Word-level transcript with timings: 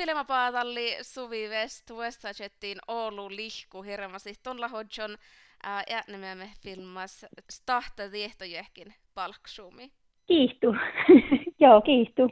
filmapaatalli 0.00 0.96
Suvi 1.02 1.48
West 1.48 1.90
Westajettiin 1.90 2.78
Oulu 2.88 3.30
lihku 3.30 3.82
hirmasi 3.82 4.34
tuolla 4.42 4.68
hodjon 4.68 5.16
ää 5.62 5.82
me 6.36 6.48
filmas 6.62 7.26
stahta 7.50 8.10
tiehtojehkin 8.10 8.94
palksumi. 9.14 9.90
Kiihtu. 10.26 10.66
Joo, 11.60 11.80
kiihtu. 11.80 12.30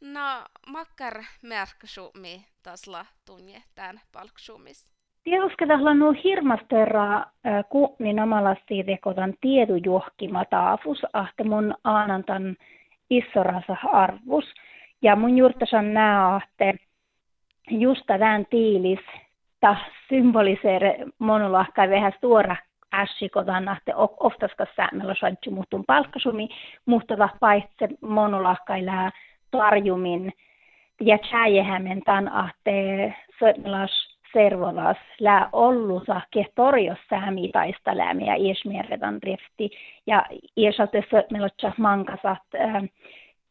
No, 0.00 0.44
makkar 0.66 1.22
märksumi 1.42 2.44
tasla 2.62 3.06
tunje 3.26 3.62
tämän 3.74 4.00
palksumis. 4.12 4.88
Tieduskelalla 5.22 5.94
nuo 5.94 6.14
hirmasterra 6.24 7.26
kuhni 7.68 8.12
namalasti 8.12 8.84
tekotan 8.84 9.34
tiedujohkima 9.40 10.44
taafus, 10.44 10.98
ahte 11.12 11.44
mun 11.44 11.74
aanantan 11.84 12.56
issorasa 13.10 13.76
arvus. 13.92 14.44
Ja 15.04 15.16
mun 15.16 15.36
juurtasan 15.38 15.94
nää 15.94 16.34
ahte. 16.34 16.74
Justa 17.70 18.18
tämän 18.18 18.46
tiilis, 18.50 18.98
ta 19.60 19.76
symboliseere 20.08 20.96
vähän 21.90 22.12
suora 22.20 22.56
ässikotan 22.94 23.68
ahte 23.68 23.92
oftaskas 24.20 24.68
säännöllä 24.76 25.14
soitsi 25.14 25.50
muhtun 25.50 25.84
palkkasumi, 25.86 26.48
muhtava 26.86 27.28
paitse 27.40 27.88
monolahkai 28.00 28.86
lää 28.86 29.10
tarjumin. 29.50 30.32
Ja 31.00 31.18
tjäjehämen 31.18 32.02
tan 32.02 32.28
ahte 32.28 33.14
soitmelas 33.38 34.18
servolas 34.32 34.96
lää 35.20 35.48
ollusa 35.52 36.20
ke 36.30 36.46
torjos 36.54 36.98
säämi 37.10 37.48
taista 37.48 37.96
läämiä 37.96 38.34
iesmierredan 38.34 39.22
rifti 39.22 39.70
ja 40.06 40.26
iesalte 40.56 41.04
soitmelotsa 41.10 41.72
mankasat 41.78 42.42
äh, 42.54 42.82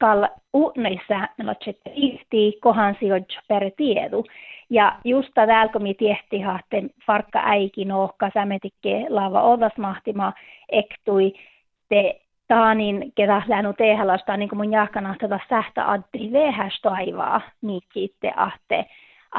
kal 0.04 0.28
uutneissa 0.54 1.28
melotset 1.38 1.78
rifti 1.86 2.58
kohan 2.62 2.96
sijoit 3.00 3.28
per 3.48 3.72
tiedu. 3.78 4.26
Ja 4.70 4.96
justa 5.04 5.48
täällä 5.48 5.80
mi 5.80 5.94
tiehti 5.94 6.42
hahte 6.42 6.84
farkka 7.06 7.40
äikin 7.44 7.92
ohka 7.92 8.30
sämetikke 8.34 9.06
lava 9.10 9.42
ovas 9.42 9.78
mahtima 9.78 10.34
ektui 10.70 11.34
te 11.90 12.22
taanin, 12.48 13.12
ketä 13.16 13.42
lähnu 13.48 13.74
tehälasta, 13.74 14.38
niin 14.38 14.50
kuin 14.50 14.58
mun 14.58 14.72
jahkana 14.72 15.16
tätä 15.20 15.40
sähtä 15.50 15.92
addi 15.92 16.32
vehäs 16.32 16.82
taivaa, 16.82 17.42
niin 17.62 17.82
kiitte 17.94 18.34
ahte, 18.36 18.86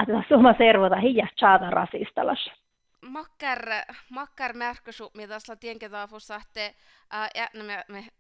että 0.03 0.23
suma 0.29 0.55
servota 0.59 0.97
hija 0.97 1.27
chaata 1.39 1.71
rasistalas. 1.71 2.64
Makkar, 3.05 3.67
makkar 4.11 4.53
märkösu, 4.53 5.11
mitä 5.15 5.39
sillä 5.39 5.57
tienketaafussa, 5.57 6.37
että 6.37 6.79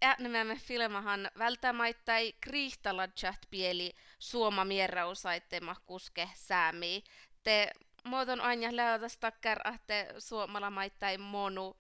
äänemme 0.03 0.45
me 0.45 0.57
filmahan 0.57 1.29
välttämättä 1.39 2.13
kriihtaladjat 2.41 3.39
pieli 3.51 3.93
suoma 4.19 4.65
mierrausaitte 4.65 5.61
kuske 5.87 6.29
säämi. 6.35 7.05
Te 7.43 7.71
muoton 8.05 8.41
aina 8.41 8.77
löytäisi 8.77 9.21
takkar, 9.21 9.59
että 9.75 10.21
suomala 10.21 10.71
maittain 10.71 11.21
monu 11.21 11.77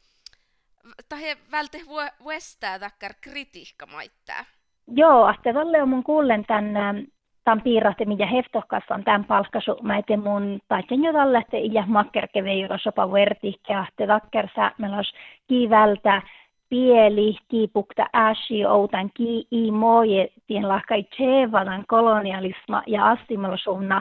tai 1.08 1.36
välte 1.50 1.80
vuestää 2.24 2.78
takkar 2.78 3.14
kritiikka 3.20 3.86
maittaa. 3.86 4.44
Joo, 4.86 5.30
että 5.30 5.54
valle 5.54 5.82
on 5.82 5.88
mun 5.88 6.04
kuullen 6.04 6.44
ähm, 6.50 6.98
tämän 7.44 7.62
piirrahti, 7.62 8.04
mitä 8.04 8.26
heftohkassa 8.26 8.94
on 8.94 9.04
tämän 9.04 9.24
palkkasu. 9.24 9.76
Mä 9.82 9.98
eten 9.98 10.22
mun 10.22 10.60
taitsen 10.68 11.04
jo 11.04 11.12
tälle, 11.12 11.38
että 11.38 11.56
ja 11.56 11.84
makkerke 11.86 12.44
veijura 12.44 12.78
sopa 12.78 13.12
vertikkä, 13.12 13.86
että 13.88 14.06
takkar 14.06 14.48
säämelos 14.54 15.14
kiivältä 15.48 16.22
pieli, 16.68 17.36
kiipukta 17.48 18.06
äsi, 18.14 18.66
outan 18.66 19.10
ki 19.14 19.46
i 19.50 19.70
moje, 19.70 20.28
tien 20.46 20.68
lahkai 20.68 21.02
tsevadan 21.02 21.84
kolonialisma 21.88 22.82
ja 22.86 23.08
astimelosuunna 23.08 24.00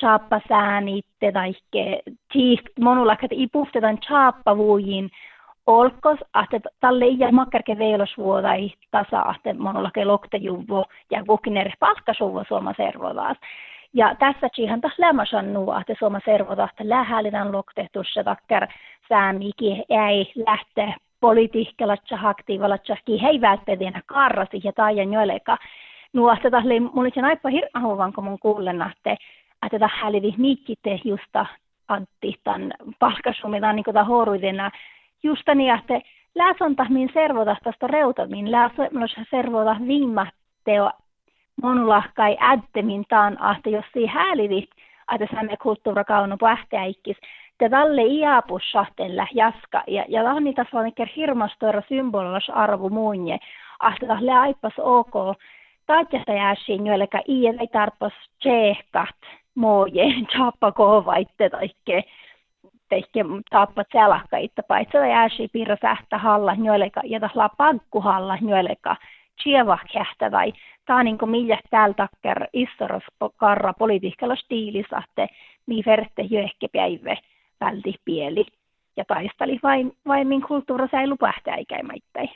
chappa 0.00 0.40
säänitte 0.48 1.32
tai 1.32 1.54
monulakat 2.80 3.30
ipuftetan 3.32 3.98
vuujin, 4.56 5.10
olkos, 5.66 6.18
että 6.42 6.70
tälle 6.80 7.04
ei 7.04 7.32
makkarke 7.32 7.78
veilos 7.78 8.14
ei 8.56 8.74
tasa, 8.90 9.34
että 9.36 9.62
monolla 9.62 9.90
loktejuvo 10.04 10.84
ja 11.10 11.24
kukiner 11.24 11.70
palkkasuvo 11.78 12.44
suoma 12.48 12.74
servodaas. 12.76 13.36
Ja 13.94 14.14
tässä 14.18 14.48
siihen 14.54 14.80
taas 14.80 14.98
lämmösen 14.98 15.52
nuo, 15.52 15.78
että 15.80 15.94
suoma 15.98 16.20
servodaas, 16.24 16.70
että 16.70 16.88
lähällinen 16.88 17.52
loktetussa 17.52 18.24
takkar 18.24 18.68
säämikin 19.08 19.84
ei 19.88 20.32
lähteä 20.46 20.94
politiikkalatsa 21.20 22.18
aktiivalatsa, 22.22 22.96
ki 23.04 23.22
hei 23.22 23.40
välttämättä 23.40 24.00
karrasi 24.06 24.60
ja 24.64 24.72
taajan 24.72 25.12
joeleka. 25.12 25.56
Nuo, 26.12 26.32
että 26.32 26.50
taas 26.50 26.64
mulla 26.64 27.10
on 27.16 27.24
aika 27.24 27.48
hirveän 27.48 28.12
kun 28.12 28.24
mun 28.24 28.38
kuulen, 28.38 28.82
että 28.82 29.16
että 29.66 29.78
tämä 29.78 29.90
hälivi 29.92 30.34
mikitte 30.38 31.00
justa 31.04 31.46
Antti 31.88 32.40
tämän 32.44 32.72
palkkasumitaan 32.98 33.76
niin 33.76 33.84
kuin 33.84 34.06
horuidena 34.06 34.70
justa 35.22 35.54
niin, 35.54 35.74
että 35.74 36.00
läsonta 36.34 36.86
min 36.88 37.10
servota 37.14 37.56
tästä 37.64 37.86
reutamin, 37.86 38.50
läsonta 38.50 39.30
servota 39.30 39.76
viimatteo 39.86 40.90
monulahkai 41.62 42.36
ädtemin 42.40 43.04
taan, 43.08 43.38
että 43.56 43.70
jos 43.70 43.84
si 43.92 44.06
häälivit, 44.06 44.70
että 45.14 45.26
saamme 45.34 45.56
kulttuurakauno 45.56 46.36
pähtäikkis, 46.36 47.16
te 47.58 47.68
tälle 47.68 48.02
iapus 48.02 48.62
sahtella 48.72 49.26
jaska, 49.34 49.82
ja, 49.86 50.04
ja 50.08 50.22
tämä 50.22 50.34
on 50.34 50.44
niitä 50.44 50.66
sellainen 50.70 51.08
hirmastoira 51.16 51.82
symbolos 51.88 52.50
arvo 52.50 52.88
muunje, 52.88 53.38
että 53.94 54.06
tälle 54.06 54.32
aipas 54.32 54.72
ok, 54.78 55.12
taitjasta 55.86 56.32
jääsiin, 56.32 56.86
joillekä 56.86 57.22
ei 57.28 57.68
tarpas 57.72 58.12
tseehkat, 58.38 59.16
mooje, 59.54 60.04
chappa 60.32 60.72
kovaitte, 60.82 61.50
taikke, 61.50 62.04
tehke 62.90 63.24
tappat 63.50 63.86
selakka 63.92 64.36
itse 64.36 64.62
paitsi 64.62 64.96
jääsi 64.96 65.48
piirro 65.52 65.76
sähtä 65.82 66.18
halla 66.18 66.56
joilleka 66.64 67.00
ja 67.04 67.20
tahla 67.20 67.48
pankku 67.48 68.00
halla 68.00 68.38
joilleka 68.42 68.96
chieva 69.42 69.78
kähtä 69.92 70.30
tai 70.30 70.52
taa 70.86 71.02
niinku 71.02 71.26
millä 71.26 71.58
täällä 71.70 71.94
takker 71.94 72.46
istoros 72.52 73.02
karra 73.36 73.72
politiikalla 73.72 74.36
stiilissä 74.36 75.02
että 75.04 75.34
mi 75.66 75.82
verte 75.86 76.22
jo 76.22 76.40
ehkä 76.40 76.66
päivä 76.72 77.16
välti 77.60 77.94
pieli 78.04 78.46
ja 78.96 79.04
taisteli 79.04 79.58
vain, 79.62 79.96
vain 80.06 80.28
min 80.28 80.42
kulttuura 80.42 80.88
säilu 80.90 81.16
pähtäikäimäittäin. 81.16 82.30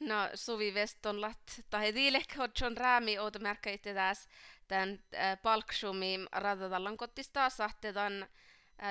No 0.00 0.14
Suvi 0.34 0.72
Westonlat, 0.72 1.62
tai 1.70 1.94
diilek 1.94 2.38
hodjon 2.38 2.76
räämi 2.76 3.18
outomärkkä 3.18 3.70
itse 3.70 3.94
tässä 3.94 4.30
tämän 4.68 4.98
äh, 5.14 5.38
palksumi 5.42 6.18
radatallan 6.32 6.96
kottista 6.96 7.50
sahtetan 7.50 8.26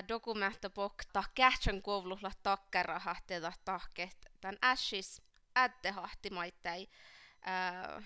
dokumentapok 0.07 0.93
ta 1.13 1.23
kähtsän 1.35 1.81
kovluhla 1.81 2.31
takkarahahteta 2.43 3.51
tahket 3.65 4.17
tän 4.41 4.55
ässis 4.63 5.21
ättehahti 5.57 6.29
maittai 6.29 6.87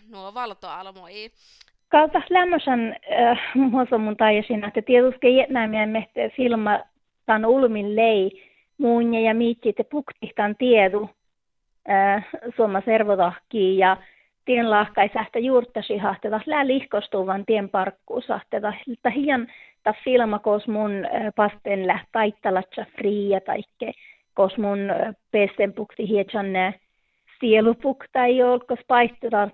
nuo 0.09 0.33
valtoalmoi. 0.33 1.31
Kalta 1.89 2.21
lämmösen 2.29 2.95
äh, 3.11 3.39
muoso 3.55 3.97
mun 3.97 4.17
tajasin, 4.17 4.63
että 4.65 4.81
tietysti 4.81 5.35
jätnäimiä 5.35 5.85
mehte 5.85 6.31
filma 6.37 6.79
tan 7.25 7.45
ulmin 7.45 7.95
lei 7.95 8.49
muunja 8.77 9.19
ja 9.19 9.33
miitsi 9.33 9.73
te 9.73 9.83
puktihtan 9.83 10.55
tiedu 10.55 11.09
äh, 11.89 12.25
servotahki 12.85 13.77
ja 13.77 13.97
tien 14.45 14.69
lahkai 14.69 15.09
sähtä 15.13 15.39
juurtasi 15.39 15.97
hahteta 15.97 16.39
lää 16.45 16.67
lihkostuvan 16.67 17.45
tien 17.45 17.69
parkkuus 17.69 18.27
hahteta. 18.27 18.73
Hien 19.15 19.47
ta 19.83 19.93
filma 20.03 20.39
kos 20.39 20.67
mun 20.67 20.91
pasten 21.35 21.79
taittalatsa 22.11 22.85
fria 22.97 23.41
taikke 23.41 23.91
kos 24.33 24.57
mun 24.57 24.79
pesten 25.31 25.73
pukti 25.73 26.07
hietsanne 26.07 26.73
sielupuk 27.39 28.05
tai 28.11 28.43
olkos 28.43 28.79
paistutan 28.87 29.51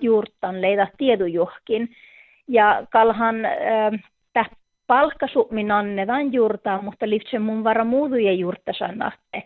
juurtan 0.00 0.62
leida 0.62 0.86
tiedujuhkin. 0.98 1.88
Ja 2.48 2.86
kalhan 2.90 3.44
äh, 3.44 4.00
palkkasummin 4.88 5.70
annetaan 5.70 6.32
juurtaa, 6.32 6.82
mutta 6.82 7.08
liftsen 7.08 7.42
mun 7.42 7.64
vara 7.64 7.84
muuduja 7.84 8.32
juurta 8.32 8.72
sanahte. 8.72 9.42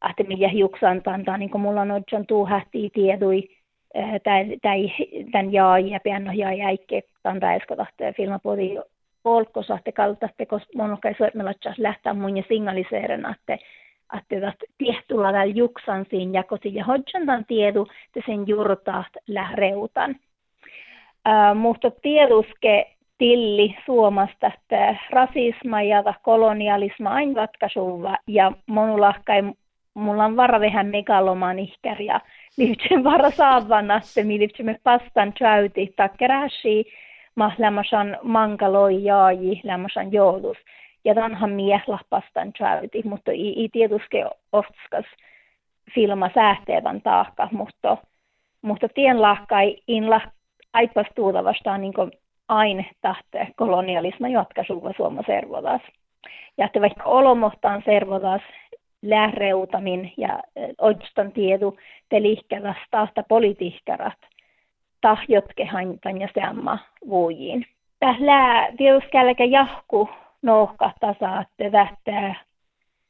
Ahte 0.00 0.22
millä 0.22 0.48
hiuksan 0.48 1.02
niin 1.38 1.50
kuin 1.50 1.62
mulla 1.62 1.80
on 1.80 2.26
tuu 2.26 2.46
hähtii 2.46 2.90
tiedui, 2.90 3.48
tämän 5.32 5.52
jaa 5.52 5.78
ja 5.78 6.00
piano 6.00 6.32
jaa 6.32 6.52
jäikke, 6.52 7.02
tämän 7.22 7.56
äskotahte 7.56 8.12
filmapodi 8.16 8.76
polkosahte 9.22 9.92
kaltaste, 9.92 10.46
koska 10.46 10.70
monokai 10.74 11.14
soitmelatjas 11.18 11.78
lähtää 11.78 12.14
mun 12.14 12.36
ja 12.36 12.42
signaliseerena, 12.48 13.34
että 13.40 13.58
että 14.18 14.52
tietyllä 14.78 15.32
täällä 15.32 15.54
juksan 15.54 16.06
siinä 16.10 16.38
jakosi 16.38 16.74
ja 16.74 16.84
hodjantan 16.84 17.44
tiedu, 17.44 17.86
että 18.06 18.30
sen 18.32 18.48
juurtaat 18.48 19.12
lähreutan. 19.26 20.16
Uh, 21.28 21.56
mutta 21.56 21.90
tieduske 21.90 22.90
tilli 23.18 23.76
Suomasta, 23.86 24.46
että 24.46 24.96
rasisma 25.10 25.82
ja 25.82 26.02
kolonialisma 26.22 27.10
aina 27.10 27.34
ratkaisuva 27.34 28.16
ja 28.26 28.52
monulahkai 28.66 29.42
mulla 29.94 30.24
on 30.24 30.36
vara 30.36 30.60
vähän 30.60 30.86
megaloman 30.86 31.58
ihkär 31.58 32.02
saavan, 33.36 33.90
että 33.90 34.62
me 34.62 34.78
pastan 34.82 35.32
tjauti 35.32 35.92
takkeräsi 35.96 36.86
ma 37.36 37.52
lämmäsan 37.58 38.18
mankaloi 38.22 39.04
jaaji, 39.04 39.60
lämmäsan 39.64 40.12
joulus. 40.12 40.56
Ja 41.04 41.14
tanhan 41.14 41.50
miehla 41.50 41.98
pastan 42.10 42.52
träyti, 42.52 43.02
mutta 43.04 43.30
ei, 43.30 43.60
ei 43.60 43.68
tietysti 43.72 44.16
filma 45.94 46.30
säähteevän 46.34 47.02
taakka, 47.02 47.48
mutta, 47.52 47.96
mutta 48.62 48.88
tien 48.88 49.22
lahkai 49.22 49.76
inla 49.88 50.20
aipas 50.72 51.06
tuuta 51.14 51.44
vastaan 51.44 51.80
niin 51.80 51.94
aina 52.48 52.84
tahte 53.00 53.48
kolonialisma 53.56 54.28
jotka 54.28 54.64
suva 54.66 54.92
Suoma 54.96 55.22
servodas. 55.26 55.80
Ja 56.58 56.66
että 56.66 56.80
vaikka 56.80 57.04
olomohtaan 57.04 57.82
servodas 57.84 58.42
lähreutamin 59.02 60.12
ja 60.16 60.42
oikeastaan 60.78 61.32
tiedu 61.32 61.76
te 62.08 62.22
lihkävästä 62.22 62.86
tahta 62.90 63.22
politiikkarat– 63.28 64.18
tahjotkehan 65.00 66.20
ja 66.20 66.28
seamma 66.34 66.78
vuojiin. 67.08 67.66
Tällä 68.00 68.68
tietysti 68.76 69.50
jahku 69.50 70.08
nohka 70.42 70.92
tasa, 71.00 71.40
että 71.40 71.72
vähtää 71.72 72.34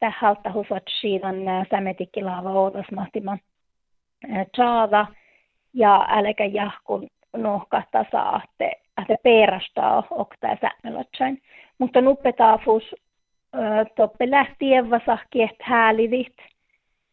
tähältä 0.00 0.52
husat 0.52 0.82
siidan 1.00 1.36
sämetikkilaava 1.70 2.50
outas 2.50 2.86
mahtima 2.94 3.38
tsaava 4.52 5.06
ja 5.74 6.06
älkä 6.08 6.44
jahku 6.44 7.08
nohka 7.36 7.82
tasa, 7.92 8.40
että 8.44 8.76
että 9.02 9.16
perastaa 9.22 10.02
oktaa 10.10 10.56
sämmelotsain. 10.60 11.42
Mutta 11.78 12.00
nuppetaafus 12.00 12.94
toppe 13.96 14.30
lähtien 14.30 14.90
vasahki, 14.90 15.42
että 15.42 15.64
häälivit 15.64 16.36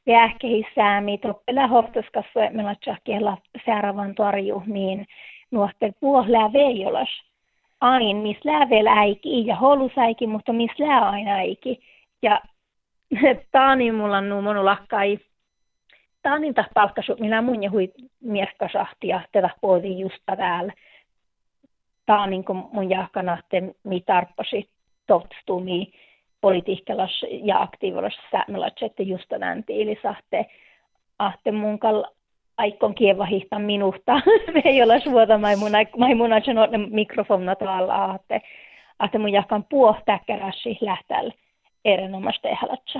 jääkehissäämi 0.06 1.18
toppela 1.18 1.68
hoftoskassa 1.68 2.40
meillä 2.52 2.76
tjahkiella 2.84 3.38
seuraavan 3.66 4.16
torju 4.16 4.64
niin 4.66 5.06
nuohtel 5.52 5.92
puohlää 6.00 6.54
veijolas. 6.54 7.10
Ain 7.82 8.18
mis 8.18 8.38
läävel 8.44 8.88
äiki 8.88 9.48
ja 9.48 9.56
holusäiki 9.56 10.28
mutta 10.28 10.54
mis 10.54 10.72
lää 10.80 11.10
aina 11.10 11.32
äiki. 11.32 11.80
Ja 12.22 12.42
taani 13.52 13.92
mulla 13.92 14.22
nu 14.22 14.42
monu 14.42 14.66
lakkai 14.66 15.20
taanin 16.22 16.54
tah 16.54 16.70
palkkasu 16.74 17.16
minä 17.20 17.42
mun 17.42 17.64
ja 17.64 17.72
hui 17.72 17.92
mieskasahti 18.22 19.08
ja 19.08 19.22
tätä 19.32 19.50
poodi 19.62 20.00
justa 20.00 20.36
täällä. 20.36 20.74
Taanin 22.06 22.46
kun 22.46 22.70
mun 22.72 22.90
jahkana 22.90 23.38
mi 23.84 24.02
tarppasi 24.02 24.70
totstumi 25.08 25.94
politiikkalas 26.44 27.26
ja 27.44 27.62
aktiivalas 27.62 28.14
säämelat, 28.32 28.74
että 28.82 29.04
just 29.04 29.26
tämän 29.30 29.64
tiilisahte, 29.64 30.46
ahte 31.20 31.52
mun 31.52 31.80
kal 31.80 32.04
aikon 32.58 32.96
kieva 32.96 33.26
hihta 33.26 33.60
minuutta, 33.60 34.14
me 34.54 34.62
ei 34.66 34.84
ole 34.84 35.00
suota 35.00 35.38
maimuna 35.98 36.42
sanoo 36.46 36.68
mikrofonna 36.90 37.56
tuolla, 37.56 38.04
ahte, 38.04 38.42
ahte 39.00 39.18
mun 39.18 39.32
jakan 39.32 39.66
puohtäkkäräsi 39.70 40.78
lähtäl 40.82 41.32
erinomaista 41.86 42.50
ehlatsa. 42.50 43.00